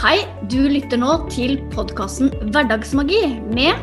[0.00, 3.18] Hei, du lytter nå til podkasten Hverdagsmagi
[3.52, 3.82] med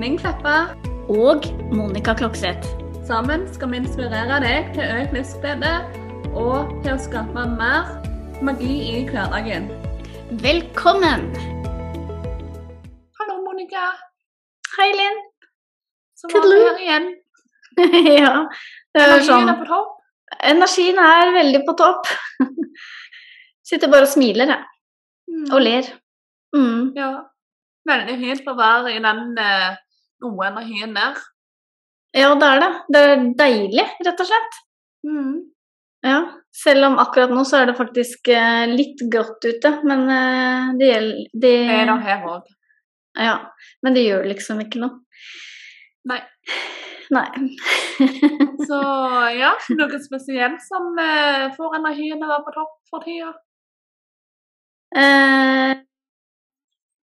[0.00, 0.72] Ming Kleppa.
[1.12, 2.70] og Monica Klokseth.
[3.04, 5.74] Sammen skal vi inspirere deg til økt livsglede
[6.32, 7.92] og til å skape mer
[8.40, 9.68] magi i hverdagen.
[10.40, 11.28] Velkommen!
[13.20, 13.92] Hallo, Monica.
[14.78, 15.22] Hei, Linn.
[16.16, 17.14] Så var vi her igjen.
[18.24, 18.34] ja,
[18.96, 19.52] det er Energien sånn.
[19.52, 19.94] er på topp.
[20.56, 22.14] Energien er veldig på topp.
[23.68, 24.68] Sitter bare og smiler, jeg.
[25.52, 25.88] Og ler.
[26.56, 26.92] Mm.
[26.98, 27.12] Ja.
[27.88, 29.70] Veldig fint å være i den eh,
[30.22, 31.16] gode energien der.
[32.12, 32.70] Ja, det er det.
[32.92, 34.60] Det er deilig, rett og slett.
[36.02, 36.18] Ja,
[36.64, 40.90] selv om akkurat nå så er det faktisk eh, litt grått ute, men eh, det
[40.90, 42.52] gjelder det, Det er det her òg.
[43.22, 43.36] Ja,
[43.84, 44.98] men det gjør liksom ikke noe.
[46.10, 46.20] Nei.
[47.12, 47.28] Nei.
[48.68, 48.80] Så
[49.36, 53.32] ja, noe spesielt som eh, får energien å være på topp for tida.
[54.96, 55.72] Eh,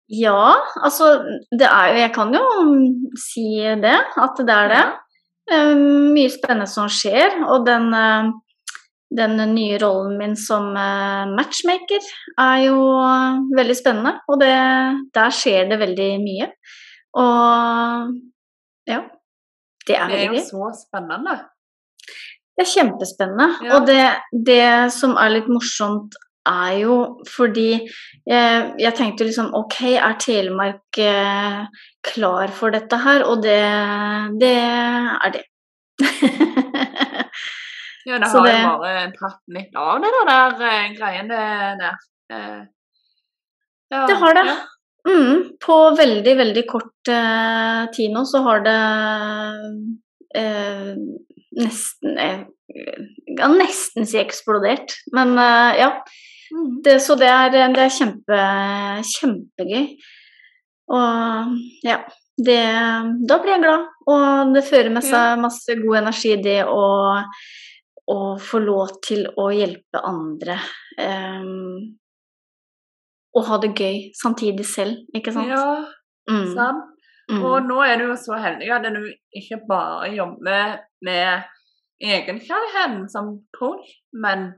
[0.08, 0.42] ja,
[0.86, 1.10] altså
[1.52, 2.44] det er jo Jeg kan jo
[3.18, 3.48] si
[3.82, 4.86] det, at det er det.
[5.52, 8.30] Eh, mye spennende som skjer, og den, eh,
[9.16, 12.02] den nye rollen min som eh, matchmaker
[12.42, 12.77] er jo
[13.58, 14.16] veldig spennende.
[14.27, 14.55] Og det,
[15.14, 16.49] der skjer det veldig mye.
[17.22, 18.16] Og
[18.90, 19.04] ja.
[19.86, 21.36] Det er Det er jo så spennende.
[22.55, 23.48] Det er kjempespennende.
[23.68, 23.76] Ja.
[23.76, 24.05] Og det,
[24.48, 26.16] det som er litt morsomt,
[26.48, 26.96] er jo
[27.29, 31.65] fordi eh, jeg tenkte liksom OK, er Telemark eh,
[32.05, 33.24] klar for dette her?
[33.26, 33.60] Og det,
[34.41, 35.46] det er det.
[38.05, 41.37] Ja, det har det- jo bare tatt litt av, det der der greiene
[41.79, 41.96] der.
[42.29, 42.59] Eh,
[43.90, 44.43] ja, Det har det.
[44.46, 44.57] Ja.
[45.07, 48.77] Mm, på veldig, veldig kort eh, tid nå så har det
[50.37, 50.93] eh,
[51.57, 54.96] nesten Jeg kan nesten si eksplodert.
[55.13, 55.90] Men eh, ja.
[56.56, 56.70] Mm.
[56.86, 58.38] Det, så det er, det er kjempe,
[59.12, 59.90] kjempegøy.
[60.96, 62.00] Og ja,
[62.38, 62.62] det,
[63.28, 63.86] da blir jeg glad.
[64.12, 66.86] Og det fører med seg masse god energi, det å,
[68.14, 70.60] å få lov til å hjelpe andre.
[71.02, 71.98] Um,
[73.36, 75.52] og ha det gøy samtidig selv, ikke sant?
[75.52, 75.68] Ja,
[76.26, 76.86] Mm, sant.
[77.30, 77.42] mm.
[77.46, 79.04] Og nå er du jo så heldig at du
[79.38, 81.44] ikke bare jobber med
[82.02, 84.56] egenkjærligheten som coach, men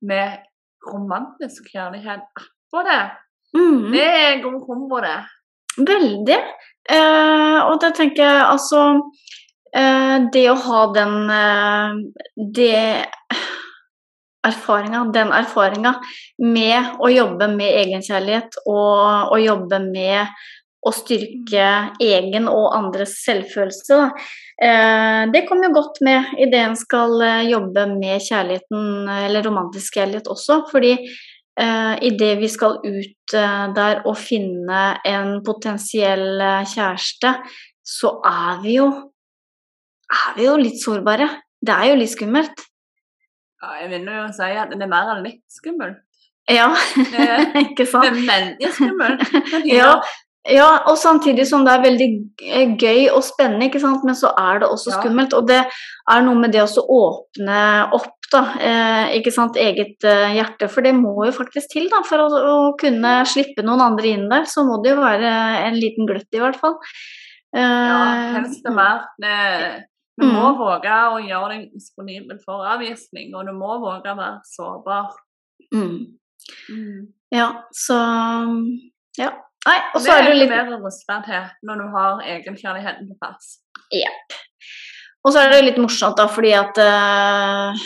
[0.00, 0.38] med
[0.86, 2.24] romantisk kjærlighet
[2.72, 3.02] på det.
[3.56, 3.90] Mm.
[3.92, 5.18] Det er en god kombo, det.
[5.78, 6.38] Veldig.
[6.90, 8.80] Eh, og da tenker jeg altså
[9.76, 11.98] eh, Det å ha den eh,
[12.56, 12.78] Det
[14.48, 15.92] erfaringa, den erfaringa
[16.40, 20.32] med å jobbe med egenkjærlighet og å jobbe med
[20.80, 21.66] å styrke
[22.00, 23.98] egen og andres selvfølelse.
[24.60, 30.00] Eh, det kommer jo godt med idet en skal eh, jobbe med kjærligheten, eller romantisk
[30.00, 30.62] kjærlighet også.
[30.72, 30.94] Fordi
[31.60, 37.34] uh, idet vi skal ut eh, der og finne en potensiell eh, kjæreste,
[37.84, 38.88] så er vi jo
[40.10, 41.28] er vi jo litt sårbare.
[41.60, 42.64] Det er jo litt skummelt.
[43.60, 46.00] Ja, jeg vil jo si at det er mer enn litt skummelt.
[46.50, 46.70] Ja,
[47.66, 48.08] ikke sant?
[48.08, 49.22] er veldig skummelt.
[49.70, 49.92] Ja,
[50.48, 52.08] ja, og samtidig som det er veldig
[52.42, 54.04] eh, gøy og spennende, ikke sant?
[54.04, 55.00] men så er det også Ja.
[55.00, 55.34] skummelt.
[55.36, 55.60] Og det
[56.10, 60.68] er noe med det å åpne opp, da, eh, ikke sant, eget eh, hjerte.
[60.70, 64.28] For det må jo faktisk til, da, for å, å kunne slippe noen andre inn
[64.30, 64.44] der.
[64.48, 65.32] Så må det jo være
[65.66, 66.78] en liten gløtt, i hvert fall.
[67.52, 69.06] Ja, Eh, helst det mer.
[69.18, 69.26] Du
[70.20, 70.34] du Mm.
[70.36, 75.10] må våge å gjøre deg disponibel for avvisning, og du må våge å være sårbar.
[75.72, 76.06] Mm.
[76.68, 77.06] Mm.
[77.32, 77.96] Ja, så
[79.18, 79.30] Ja.
[79.66, 83.18] Nei, og så er det jo litt mer rusta til når du har egenkjærligheten på
[83.20, 83.58] plass.
[85.20, 87.82] Og så er det litt morsomt, da, fordi at uh,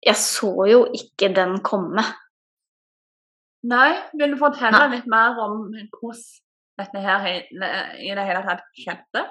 [0.00, 2.06] jeg så jo ikke den komme.
[3.68, 4.94] Nei, vil du fortelle Nei.
[4.96, 6.22] litt mer om hvordan
[6.80, 9.26] dette her i det hele tatt skjedde?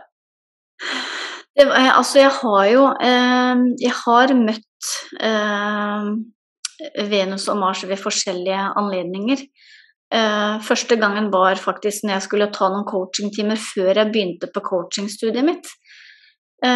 [1.57, 6.11] Det, eh, altså, jeg har jo eh, Jeg har møtt eh,
[7.09, 9.41] Venus og Mars ved forskjellige anledninger.
[10.09, 14.64] Eh, første gangen var faktisk når jeg skulle ta noen coachingtimer før jeg begynte på
[14.66, 15.70] coachingstudiet mitt.
[16.66, 16.72] Å,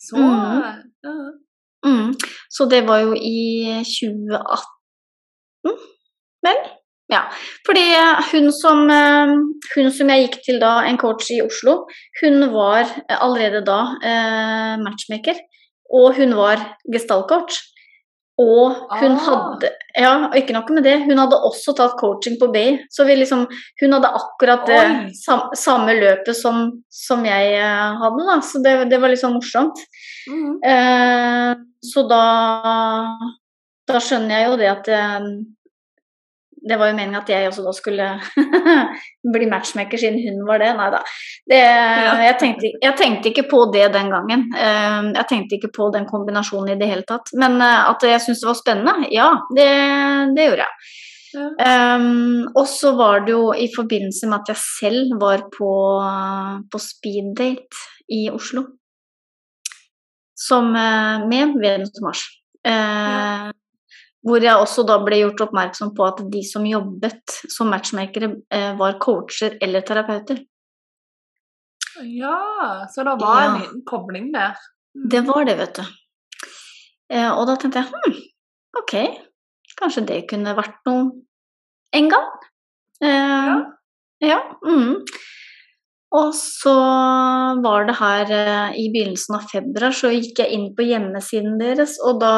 [0.00, 1.06] så mm.
[1.86, 2.10] mm,
[2.50, 5.78] så det var jo i 2018,
[6.48, 6.60] vel?
[7.10, 7.22] Ja.
[7.66, 7.86] Fordi
[8.32, 9.36] hun som, eh,
[9.76, 11.84] hun som jeg gikk til da, en coach i Oslo,
[12.22, 13.80] hun var allerede da
[14.82, 15.38] matchmaker.
[15.90, 17.56] Og hun var gestaltcoach.
[18.40, 19.24] Og hun Ah.
[19.26, 22.78] hadde Ja, ikke noe med det, hun hadde også tatt coaching på BI.
[22.90, 23.46] Så vi liksom
[23.80, 28.38] Hun hadde akkurat det sam, samme løpet som, som jeg eh, hadde, da.
[28.40, 29.82] Så det, det var litt sånn morsomt.
[30.30, 30.58] Mm.
[30.64, 31.54] Eh,
[31.84, 32.24] så da
[33.90, 35.30] Da skjønner jeg jo det at eh,
[36.68, 38.06] det var jo meningen at jeg også da skulle
[39.34, 40.70] bli matchmaker siden hun var det.
[40.76, 41.02] Nei da.
[41.50, 44.46] Jeg, tenkte, jeg, tenkte, ikke på det den gangen.
[44.54, 47.32] Eh, jeg tenkte ikke på den kombinasjonen i det hele tatt.
[47.40, 49.70] Men eh, at jeg syntes det var spennende, ja, det,
[50.36, 50.90] det gjorde jeg.
[51.30, 51.46] Ja.
[51.94, 55.70] Um, og så var det jo i forbindelse med at jeg selv var på,
[56.72, 58.66] på speeddate i Oslo.
[60.40, 62.24] Som med Venus Mars.
[62.66, 63.52] Uh, ja.
[64.26, 68.72] Hvor jeg også da ble gjort oppmerksom på at de som jobbet som matchmakere, eh,
[68.76, 70.42] var coacher eller terapeuter.
[72.04, 74.60] Ja, så det var en liten kobling der.
[74.96, 75.08] Mm.
[75.10, 75.82] Det var det, vet du.
[77.10, 78.20] Eh, og da tenkte jeg hm,
[78.78, 78.94] ok,
[79.80, 81.08] kanskje det kunne vært noe
[81.96, 82.28] en gang.
[83.00, 83.56] Eh, ja.
[84.20, 85.00] ja mm.
[86.20, 86.74] Og så
[87.64, 88.30] var det her
[88.74, 92.34] i begynnelsen av februar, så gikk jeg inn på hjemmesiden deres, og da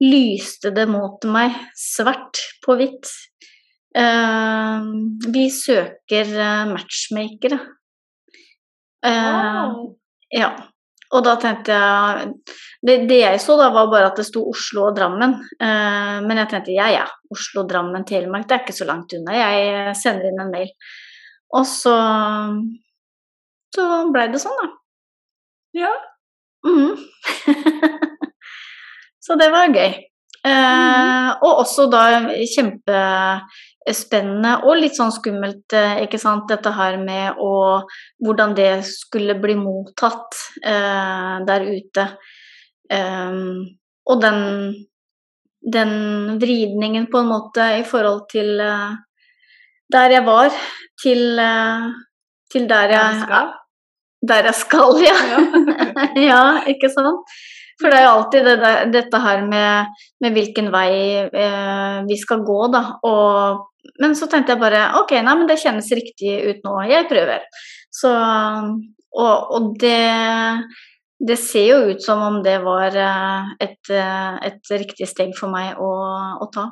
[0.00, 3.10] lyste det mot meg svart på hvitt.
[3.96, 4.86] Uh,
[5.34, 7.60] vi søker uh, matchmakere.
[9.04, 9.78] Uh, wow.
[10.32, 10.50] Ja.
[11.10, 12.26] Og da tenkte jeg
[12.86, 15.32] det, det, jeg så da, var bare at det sto Oslo og Drammen.
[15.58, 17.06] men jeg tenkte ja, ja.
[17.34, 19.34] Oslo, Drammen, Telemark, det er ikke så langt unna.
[19.34, 20.70] Jeg sender inn en mail.
[21.58, 21.96] Og så
[23.74, 24.70] Så blei det sånn, da.
[25.82, 25.90] Ja.
[26.62, 26.94] Mm.
[29.30, 29.92] Så det var gøy.
[30.40, 32.00] Eh, og også da
[32.50, 37.86] kjempespennende og litt sånn skummelt, eh, ikke sant, dette her med å
[38.24, 40.34] Hvordan det skulle bli mottatt
[40.66, 42.08] eh, der ute.
[42.90, 43.38] Eh,
[44.10, 44.40] og den,
[45.78, 45.94] den
[46.42, 48.90] vridningen, på en måte, i forhold til eh,
[49.94, 50.50] der jeg var,
[51.04, 51.86] til, eh,
[52.50, 53.12] til der jeg
[54.26, 55.14] Der jeg skal, ja.
[56.18, 57.22] ja, ikke sant.
[57.80, 60.92] For det er jo alltid det dette her med, med hvilken vei
[61.24, 62.84] eh, vi skal gå, da.
[63.08, 63.66] Og,
[64.04, 66.78] men så tenkte jeg bare ok, nei, men det kjennes riktig ut nå.
[66.92, 67.46] Jeg prøver.
[67.90, 68.14] Så
[69.10, 70.06] Og, og det,
[71.18, 75.50] det ser jo ut som om det var eh, et, eh, et riktig steg for
[75.50, 75.90] meg å,
[76.38, 76.68] å ta.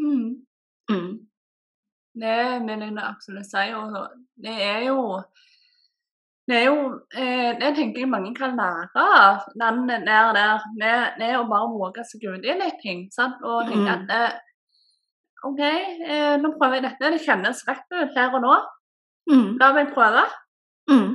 [0.00, 0.30] Mm.
[0.88, 1.10] Mm.
[2.16, 3.66] Det vil jeg absolutt si.
[3.76, 3.98] Og
[4.40, 5.20] det er jo
[6.46, 6.76] det er jo
[7.16, 11.70] Jeg Det tenker jeg mange kan lære av landet der, der med, med, å bare
[11.72, 13.06] våge seg ut i litt ting.
[13.14, 13.42] Sant?
[13.42, 13.94] Og tenke mm.
[13.96, 14.38] at eh,
[15.46, 17.12] OK, eh, nå prøver jeg dette.
[17.12, 18.54] Det kjennes rett ut her og nå.
[19.32, 19.48] Mm.
[19.60, 20.22] La meg prøve.
[20.90, 21.10] Mm.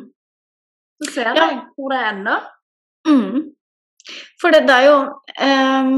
[1.02, 1.48] Så ser ja.
[1.48, 2.48] jeg hvor det ender.
[3.08, 3.52] Mm.
[4.42, 4.98] For det, det, er jo
[5.46, 5.92] um,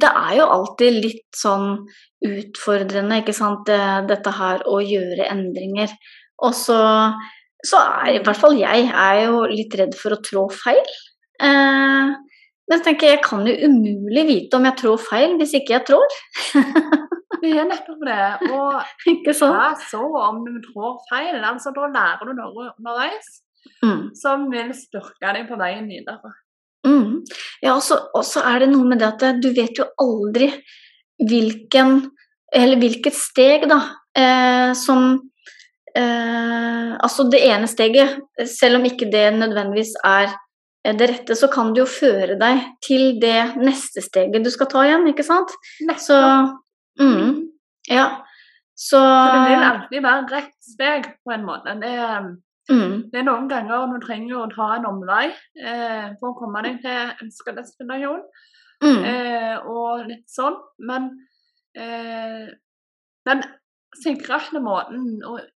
[0.00, 1.84] Det er jo alltid litt sånn
[2.24, 3.68] utfordrende, ikke sant,
[4.08, 5.92] dette her å gjøre endringer.
[6.44, 6.80] Og så
[7.66, 10.90] så er i hvert fall jeg er jo litt redd for å trå feil.
[11.40, 12.16] Eh,
[12.70, 15.86] men jeg tenker jeg kan jo umulig vite om jeg trår feil hvis ikke jeg
[15.88, 16.18] trår.
[17.42, 18.20] det er nettopp det.
[18.52, 18.76] Og
[19.14, 19.48] ikke så.
[19.56, 23.40] Ja, så om du trår feil, altså da lærer du noe underveis
[23.82, 24.12] mm.
[24.18, 26.30] som vil styrke deg på veien videre.
[26.86, 27.20] Mm.
[27.60, 30.48] Ja, og så er det noe med det at du vet jo aldri
[31.20, 32.06] hvilken
[32.50, 33.76] Eller hvilket steg, da,
[34.18, 35.12] eh, som
[35.96, 40.32] eh, altså det ene steget, selv om ikke det nødvendigvis er
[40.84, 44.84] det rette, så kan det jo føre deg til det neste steget du skal ta
[44.86, 45.52] igjen, ikke sant?
[46.00, 46.16] Så
[47.00, 47.48] mm,
[47.90, 48.08] Ja.
[48.80, 51.74] Så, så det vil alltid være rett steg, på en måte.
[51.82, 51.90] Det,
[52.72, 52.94] mm.
[53.12, 55.26] det er noen ganger du trenger å ta en omvei
[55.60, 58.22] eh, for å komme deg til ønska destinasjon,
[58.80, 59.02] mm.
[59.10, 60.56] eh, og litt sånn.
[60.88, 61.10] Men
[61.76, 62.48] eh,
[63.28, 63.44] den
[64.00, 65.50] sikreste måten å eh,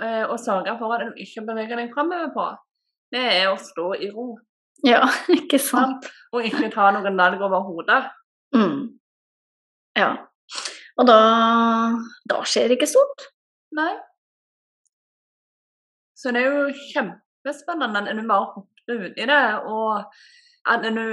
[0.00, 2.46] å sørge for at du ikke beveger deg framover på,
[3.14, 4.30] det er å stå i ro.
[4.86, 5.02] Ja,
[5.38, 6.06] ikke sant.
[6.34, 8.02] Og ikke ta noen valg over hodet.
[8.54, 8.98] Mm.
[9.98, 10.12] Ja.
[10.98, 11.18] Og da,
[12.30, 13.28] da skjer det ikke stort.
[13.76, 13.92] Nei.
[16.18, 20.08] Så det er jo kjempespennende at du bare hopper uti det, og
[20.68, 21.04] at du,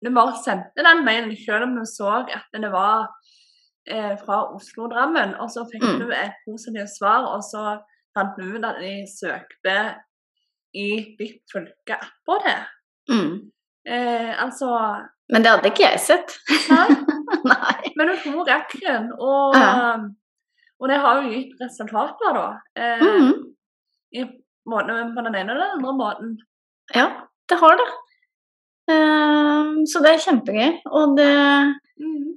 [0.00, 3.10] du bare sendte den mailen selv om du så at det var
[3.88, 6.02] eh, fra Oslo-Drammen, og så fikk mm.
[6.02, 7.78] du et positivt svar, og så
[8.16, 9.76] fant du ut at de søkte
[10.76, 12.58] i ditt fylke på det.
[13.10, 13.32] Mm.
[13.88, 14.68] Eh, altså
[15.32, 16.36] Men det hadde ikke jeg sett.
[16.70, 16.88] Nei.
[17.52, 17.94] nei.
[17.96, 19.96] Men du tok rekken, og, ja.
[20.80, 22.46] og det har jo gitt resultater, da.
[22.76, 23.34] Eh, mm.
[24.18, 24.28] i,
[24.70, 26.38] måten, på den ene eller den andre måten.
[26.94, 27.08] Ja,
[27.50, 27.90] det har det.
[28.90, 30.80] Um, så det er kjempegøy.
[30.90, 31.30] Og det,
[32.02, 32.29] mm.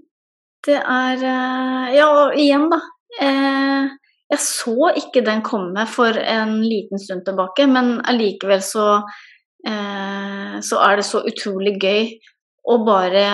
[0.64, 2.80] Det er eh, Ja, igjen, da.
[3.22, 3.92] Eh,
[4.34, 8.88] jeg så ikke den komme for en liten stund tilbake, men allikevel så
[9.68, 12.10] eh, Så er det så utrolig gøy
[12.64, 13.28] å bare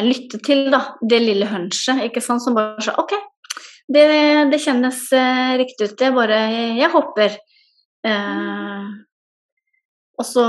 [0.00, 3.10] lytte til da, det lille hunchet, ikke sant, som bare sa OK,
[3.92, 4.04] det,
[4.48, 5.02] det kjennes
[5.60, 6.38] riktig ut, jeg bare
[6.78, 7.34] Jeg hopper.
[10.16, 10.46] Og så,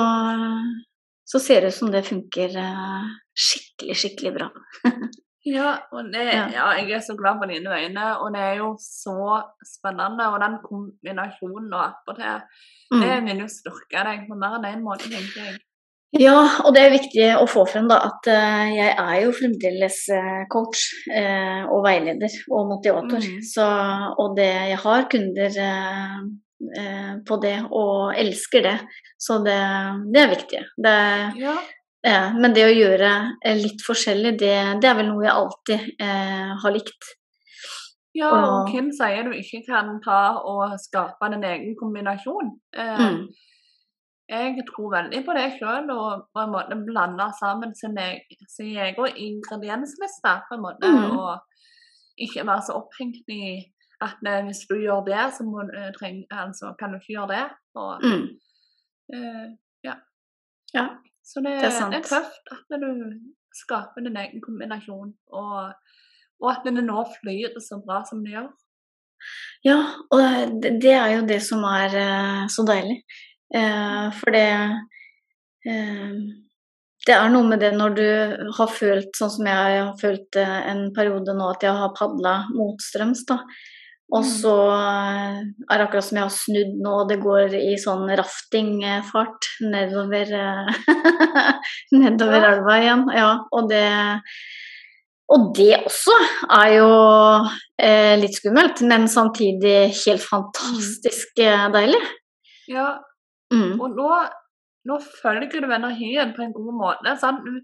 [1.29, 4.49] så ser det ut som det funker eh, skikkelig, skikkelig bra.
[5.55, 6.71] ja, og det, ja.
[6.79, 9.37] jeg er så glad på dine øyne, og det er jo så
[9.75, 10.25] spennende.
[10.33, 12.41] Og den kombinasjonen og attpåtil,
[12.89, 13.01] mm.
[13.03, 15.59] det vil jo styrke deg på mer enn én en måte, tenker jeg.
[16.17, 19.99] Ja, og det er viktig å få frem da, at uh, jeg er jo fremdeles
[20.09, 20.87] uh, coach
[21.69, 23.21] og veileder og motivator.
[23.21, 23.43] Mm.
[23.45, 23.67] Så,
[24.17, 25.59] og det, jeg har kunder
[27.27, 28.77] på det og elsker det.
[29.19, 29.59] Så det,
[30.11, 30.63] det er viktig.
[30.85, 30.95] Det,
[31.39, 31.53] ja.
[32.35, 33.11] men det å gjøre
[33.61, 36.03] litt forskjellig, det, det, er vel noe jeg alltid
[36.63, 37.13] har likt.
[38.17, 42.51] Ja, og, og hvem sier du ikke kan ta og skape en egen kombinasjon?
[42.75, 43.21] Mm.
[44.29, 50.33] Jeg tror veldig på det sjøl, og på en måte blande sammen sin egen ingrediensliste,
[50.49, 50.91] på en måte.
[50.91, 51.15] Mm.
[51.17, 53.57] Og ikke være så opphengt i
[54.01, 57.33] at eh, hvis du gjør det, så må, uh, treng, altså, kan du ikke gjøre
[57.33, 57.45] det.
[57.75, 58.25] Og, mm.
[59.15, 59.45] uh,
[59.83, 59.95] ja.
[60.73, 60.87] ja.
[61.23, 62.89] Så det, det, er det, er tøft at du
[63.59, 65.73] skaper din egen kombinasjon, og,
[66.39, 68.49] og at det nå flyr så bra som det gjør.
[69.67, 69.79] Ja,
[70.15, 71.97] og det, er jo det som er
[72.47, 73.01] så deilig.
[73.55, 74.49] Eh, for det
[75.65, 76.17] eh,
[77.07, 78.09] Det er noe med det når du
[78.53, 82.33] har følt sånn som jeg har følt eh, en periode nå, at jeg har padla
[82.53, 83.39] motstrøms, da.
[84.09, 84.29] Og mm.
[84.29, 90.31] så er det akkurat som jeg har snudd nå, det går i sånn raftingfart nedover
[92.01, 93.03] nedover elva igjen.
[93.13, 93.83] Ja, og det
[95.29, 96.15] og det også
[96.55, 96.87] er jo
[97.77, 102.01] eh, litt skummelt, men samtidig helt fantastisk eh, deilig.
[102.65, 102.95] Ja,
[103.53, 103.79] Mm.
[103.81, 104.09] Og nå,
[104.89, 107.15] nå, følger du energien på en god måte.
[107.21, 107.45] Sant?
[107.45, 107.61] Du,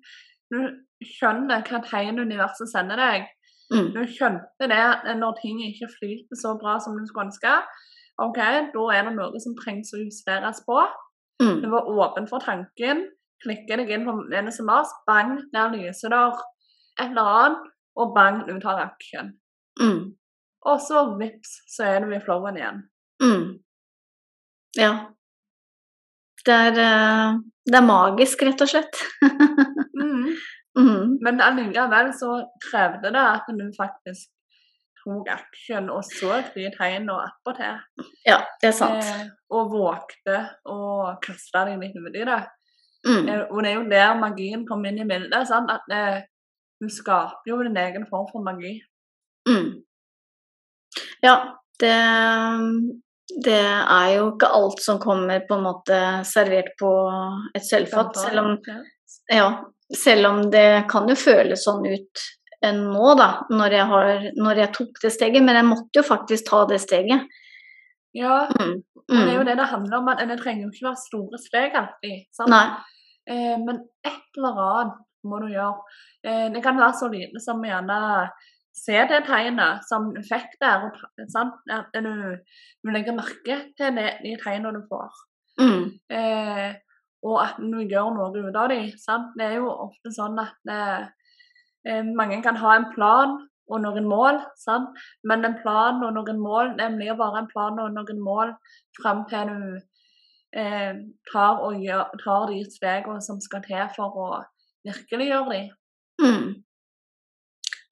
[0.53, 3.27] du skjønner hva tegn universet sender deg.
[3.73, 3.89] Mm.
[3.95, 7.53] Du skjønte det når ting ikke flyter så bra som du skulle ønske.
[8.21, 10.79] Ok, Da er det noe som trengs å justeres på.
[11.43, 11.61] Mm.
[11.63, 13.07] Du var åpen for tanken.
[13.43, 16.21] Klikker deg inn på og bang, der lyser det
[16.95, 17.65] et eller annet,
[17.99, 19.33] og bang, du tar aksjen.
[19.81, 20.15] Mm.
[20.65, 22.79] Og så vips, så er du i flowen igjen.
[23.21, 23.59] Mm.
[24.79, 24.91] Ja.
[26.45, 29.01] Det er, eh, det er magisk, rett og slett.
[30.01, 30.31] mm.
[30.75, 31.17] Mm.
[31.23, 34.31] Men allikevel så krevde det at du faktisk
[35.05, 37.79] tok action og så de tegnene attpåtil.
[38.25, 39.05] Ja, det er sant.
[39.05, 40.39] Eh, og vågte
[40.71, 40.79] å
[41.23, 42.41] kaste deg litt ut i det.
[43.05, 43.27] Mm.
[43.29, 45.47] Eh, og det er jo der magien kommer inn i bildet.
[45.49, 45.71] Sant?
[45.71, 46.23] At eh,
[46.81, 48.79] du skaper jo din egen form for magi.
[49.47, 49.81] Mm.
[51.23, 51.37] Ja,
[51.79, 51.95] det
[53.43, 55.97] det er jo ikke alt som kommer på en måte
[56.29, 56.91] servert på
[57.57, 58.13] et sølvfat.
[58.21, 58.51] Selv om,
[59.33, 59.47] ja,
[59.93, 62.25] selv om det kan jo føles sånn ut
[62.65, 65.43] nå, da, når jeg, har, når jeg tok det steget.
[65.45, 67.27] Men jeg måtte jo faktisk ta det steget.
[68.15, 68.71] Ja, mm.
[69.11, 69.19] Mm.
[69.19, 69.49] det er jo mm.
[69.49, 70.11] det det handler om.
[70.31, 72.23] Det trenger jo ikke være store steg alltid.
[72.33, 72.55] Sant?
[73.29, 75.99] Eh, men et eller annet må du gjøre.
[76.25, 77.99] Eh, det kan være så lite som gjerne
[78.75, 81.61] se det tegnet som du fikk der, og sant?
[81.93, 82.11] du,
[82.83, 85.21] du legger merke til det, de tegnene du får.
[85.61, 85.85] Mm.
[86.11, 86.73] Eh,
[87.25, 88.87] og at vi gjør noe ut av dem.
[89.01, 89.33] Sant?
[89.37, 90.79] Det er jo ofte sånn at det,
[91.87, 94.93] eh, mange kan ha en plan og noen mål, sant?
[95.25, 98.53] men en plan og noen mål det blir bare en plan og noen mål
[98.99, 99.71] fram til du
[100.53, 100.93] eh,
[101.31, 104.29] tar, gjør, tar, de stegene som skal til for å
[104.85, 105.73] virkeliggjøre dem.
[106.21, 106.45] Mm.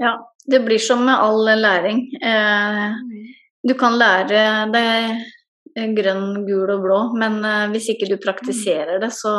[0.02, 0.14] Ja,
[0.46, 2.06] det blir som med all læring.
[2.22, 2.94] Eh,
[3.64, 5.26] du kan lære deg
[5.74, 9.34] grønn, gul og blå, men uh, hvis ikke du praktiserer det, så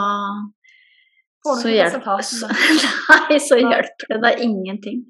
[1.45, 5.03] så hjelper, så, nei, så hjelper det deg ingenting.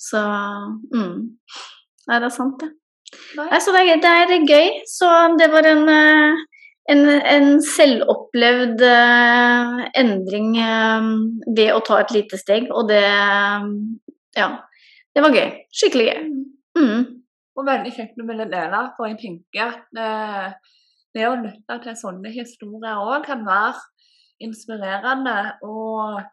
[0.00, 1.18] Så mm.
[2.08, 2.70] Nei, det er sant, det.
[3.38, 3.60] Nei.
[3.62, 4.70] så det er, det er, gøy.
[4.90, 6.40] Så det var en, eh,
[6.92, 11.10] en, en selvopplevd uh, endring uh,
[11.56, 13.04] ved å ta et lite steg, og det
[14.36, 14.54] Ja.
[15.14, 15.50] Det var gøy.
[15.70, 16.22] Skikkelig gøy.
[16.74, 17.02] Mm.
[17.54, 20.08] Og veldig kjekt ville dele, for jeg tenker at det,
[21.14, 23.78] det å lytte til sånne historier òg kan være
[24.42, 26.24] inspirerende og,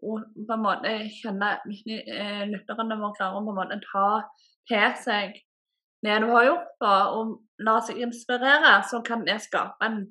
[0.00, 4.08] og, på en måte kjenne eh, lytterne våre klarer å på en måte ta
[4.70, 5.36] til seg
[6.04, 10.02] det du har gjort, og, og la seg inspirere, så kan det skape en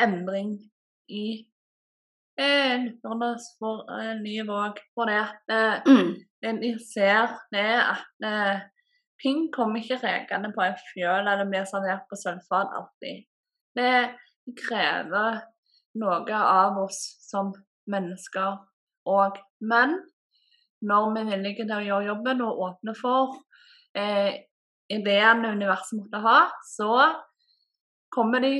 [0.00, 0.56] endring
[1.08, 1.24] i
[2.40, 5.24] eh, lytternes eh, nye våg for det.
[5.52, 8.26] Eh, mm jeg ser det at
[9.22, 13.24] ting kommer ikke rekende på en fjøl eller blir servert på sølvfat alltid.
[13.78, 15.40] Det krever
[15.98, 17.52] noe av oss som
[17.90, 18.58] mennesker
[19.08, 19.38] òg.
[19.60, 19.98] Men
[20.86, 23.38] når vi er villige til å gjøre jobben og åpne for
[23.98, 24.44] eh,
[24.92, 26.92] ideene universet måtte ha, så
[28.14, 28.52] kommer de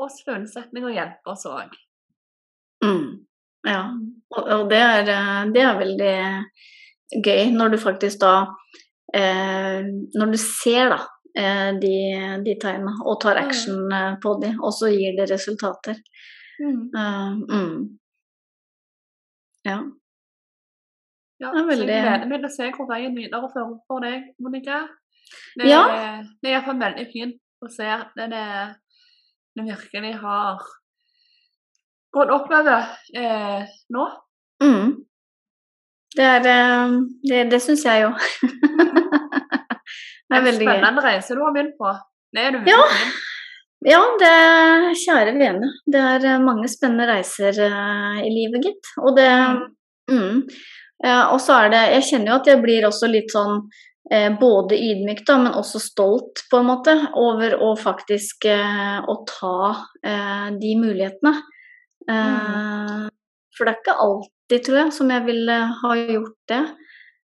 [0.00, 1.74] oss til unnsetning og hjelper oss òg.
[2.84, 3.26] Mm.
[3.68, 3.82] Ja,
[4.32, 8.34] og, og det, er, eh, det, er, veldig gøy når du faktisk da
[9.10, 11.00] Når du ser da
[11.34, 11.94] eh, de,
[12.44, 13.46] de tegnene og tar mm.
[13.48, 15.98] action eh, på de, og så gir det resultater.
[16.60, 16.82] Mm.
[17.48, 17.78] Mm.
[19.66, 19.80] Ja.
[21.40, 21.88] Ja, det er veldig...
[21.88, 24.82] Jeg gleder meg til å se hvor veien videre fører for deg, Monica.
[25.56, 25.84] Det, ja.
[26.42, 28.28] det er iallfall veldig fint å se at det,
[29.56, 30.60] det virkelig har
[32.12, 33.62] gått oppover eh,
[33.94, 34.06] nå.
[34.60, 34.90] Mm.
[36.16, 36.96] Det er eh,
[37.30, 38.12] Det, det syns jeg jo.
[40.30, 40.68] Det er veldig.
[40.68, 41.92] Spennende reise du har begynt på.
[42.30, 42.78] Det er du ja.
[43.90, 44.34] ja, det
[45.02, 45.70] kjære vene.
[45.90, 48.92] Det er eh, mange spennende reiser uh, i livet, gitt.
[49.02, 49.30] Og det
[50.10, 50.44] mm.
[51.00, 53.62] Uh, og så er det Jeg kjenner jo at jeg blir også litt sånn
[54.40, 59.68] både ydmyk, da, men også stolt, på en måte, over å faktisk å ta
[60.02, 61.30] de mulighetene.
[62.10, 63.06] Mm.
[63.54, 66.60] For det er ikke alltid, tror jeg, som jeg ville ha gjort det.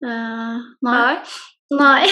[0.03, 0.67] nei.
[0.83, 1.15] nei.
[1.79, 2.07] Nei.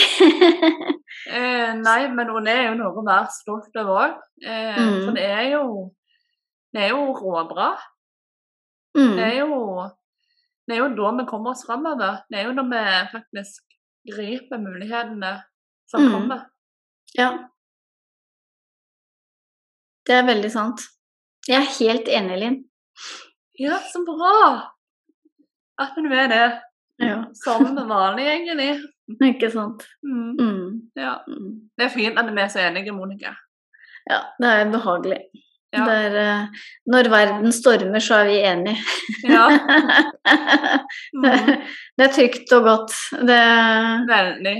[1.37, 4.21] eh, nei, men det er jo noe mer stolt over òg.
[4.43, 5.01] Eh, mm.
[5.05, 5.65] For det er jo
[6.73, 7.73] Det er jo råbra.
[8.97, 9.17] Mm.
[9.19, 9.59] Det er jo
[10.67, 12.23] Det er jo da vi kommer oss framover.
[12.31, 13.63] Det er jo når vi faktisk
[14.13, 15.37] griper mulighetene
[15.91, 16.13] som mm.
[16.13, 16.45] kommer.
[17.19, 17.31] Ja.
[20.07, 20.83] Det er veldig sant.
[21.47, 22.59] Jeg er helt enig, Linn.
[23.59, 24.73] Ja, så bra
[25.83, 26.47] at du er det.
[27.03, 27.19] Ja.
[27.35, 28.73] Som vanlig, egentlig.
[29.31, 29.87] Ikke sant.
[30.03, 30.35] Mm.
[30.39, 30.67] Mm.
[30.99, 31.17] Ja.
[31.29, 31.55] Mm.
[31.79, 33.35] Det er fint at vi er så enige, Monica.
[34.11, 35.23] Ja, det er behagelig.
[35.73, 35.85] Ja.
[35.89, 38.77] Det er, uh, når verden stormer, så er vi enige.
[39.29, 39.49] Ja.
[41.13, 41.25] Mm.
[41.99, 42.93] det er trygt og godt.
[43.29, 43.39] Det
[44.09, 44.55] Veldig.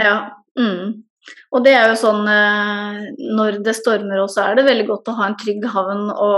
[0.00, 0.14] Ja.
[0.58, 1.04] Mm.
[1.54, 2.98] Og det er jo sånn eh,
[3.36, 6.30] når det stormer også, er det veldig godt å ha en trygg havn å,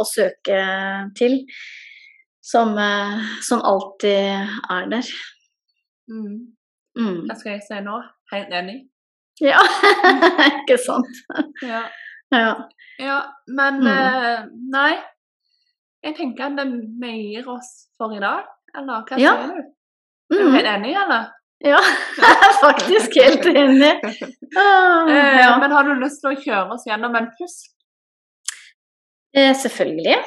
[0.00, 0.62] å søke
[1.18, 1.38] til.
[2.42, 5.10] Som, eh, som, alltid er der.
[6.10, 6.38] Mm.
[6.98, 7.22] Mm.
[7.28, 7.98] Hva skal jeg si nå?
[8.32, 8.78] Helt enig.
[9.40, 9.60] Ja,
[10.60, 11.22] ikke sant.
[11.64, 11.86] ja.
[12.34, 12.52] ja.
[13.00, 13.18] ja.
[13.48, 13.92] men mm.
[13.92, 14.42] eh,
[14.74, 14.92] nei.
[16.02, 18.48] Jeg tenker at vi gir oss for i dag.
[18.74, 19.36] Eller hva ja.
[19.38, 19.70] sier du?
[20.32, 20.56] Er du mm.
[20.56, 21.30] helt enig, eller?
[21.62, 21.78] Ja,
[22.18, 23.92] jeg er faktisk helt enig.
[24.58, 25.58] Ah, eh.
[25.62, 27.68] Men har du lyst til å kjøre oss gjennom en pust?
[29.36, 30.18] Eh, selvfølgelig.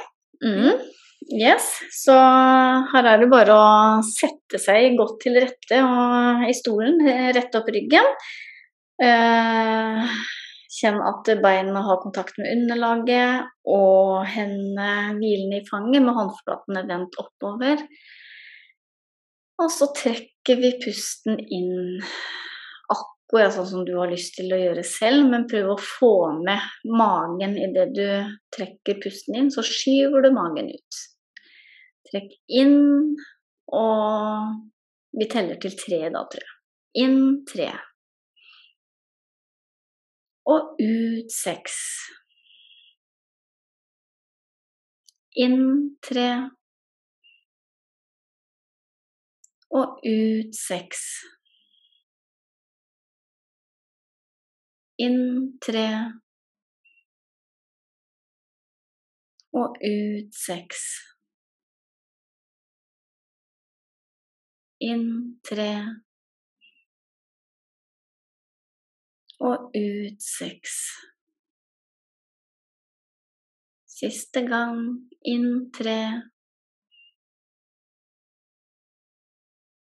[0.46, 0.80] Mm.
[1.34, 1.68] Yes.
[1.90, 3.68] Så her er det bare å
[4.06, 7.00] sette seg godt til rette og, i stolen,
[7.34, 8.12] rette opp ryggen.
[9.02, 10.12] Eh,
[10.76, 17.18] kjenn at beina har kontakt med underlaget, og hendene hvilende i fanget med håndflatene vendt
[17.22, 17.82] oppover.
[19.64, 22.04] Og så trekker vi pusten inn
[22.92, 26.92] akkurat sånn som du har lyst til å gjøre selv, men prøv å få med
[26.92, 28.08] magen idet du
[28.56, 29.52] trekker pusten inn.
[29.52, 31.04] Så skyver du magen ut.
[32.16, 32.78] Trekk inn,
[33.76, 34.54] og
[35.20, 36.54] vi teller til tre da, tror jeg.
[37.04, 37.18] Inn
[37.50, 37.68] tre.
[40.48, 41.80] Og ut seks.
[45.44, 45.66] Inn
[46.00, 46.30] tre.
[49.76, 51.02] og ut seks.
[55.04, 55.20] Inn
[55.66, 55.88] tre
[59.56, 60.86] og ut seks.
[64.86, 65.06] Inn
[65.48, 65.72] tre
[69.40, 70.76] og ut seks.
[73.96, 74.82] Siste gang
[75.34, 76.00] inn tre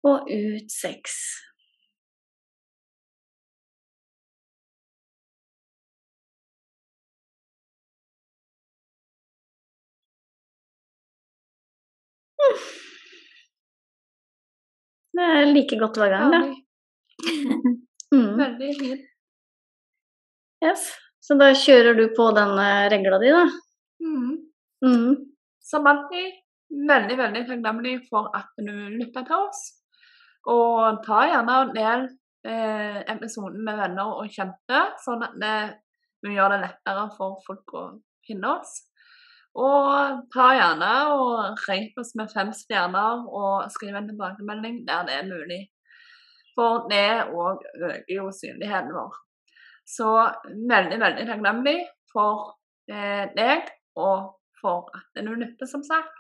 [0.05, 1.19] og ut seks.
[15.15, 16.41] Det er like godt hver gang, da.
[18.15, 18.31] mm.
[18.41, 19.05] Veldig fint.
[20.65, 20.89] Yes.
[21.25, 22.57] Så da kjører du på den
[22.93, 23.45] regla di, da.
[24.05, 24.33] Mm.
[24.85, 25.15] Mm.
[25.65, 26.41] Som alltid
[26.89, 29.63] veldig, veldig takknemlig for at du lytta til oss.
[30.51, 32.09] Og ta gjerne og del
[32.45, 35.55] eh, episoden med venner og kjente, sånn at det,
[36.25, 37.85] vi gjør det lettere for folk å
[38.27, 38.77] finne oss.
[39.55, 45.19] Og ta gjerne og rate oss med fem stjerner og skriv en tilbakemelding der det
[45.21, 45.61] er mulig.
[46.55, 49.15] For det òg øker jo synligheten vår.
[49.87, 50.11] Så
[50.71, 51.79] veldig, veldig takknemlig
[52.13, 52.55] for
[52.91, 56.15] eh, deg og for at du lytter, som sagt.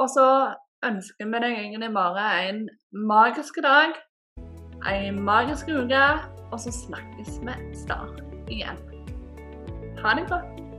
[0.00, 0.54] Og så
[0.86, 3.94] ønsker vi deg egentlig bare en magisk dag,
[4.88, 6.06] en magisk uke,
[6.50, 8.82] og så snakkes vi snart igjen.
[10.02, 10.71] Ha det godt.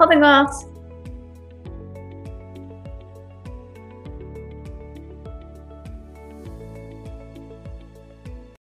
[0.00, 0.79] Ha.